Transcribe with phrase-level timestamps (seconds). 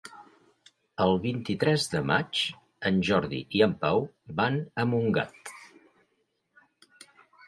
[1.03, 2.39] El vint-i-tres de maig
[2.91, 4.01] en Jordi i en Pau
[4.39, 5.53] van a Montgat.